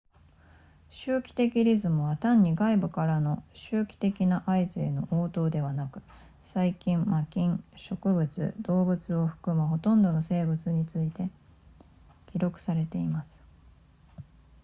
[0.89, 6.01] 周期的リズムは単に外部からの周期的な合図への応答ではなく
[6.41, 11.29] 細菌真菌植物動物を含むほとんどの生物について
[12.31, 13.43] 記録されています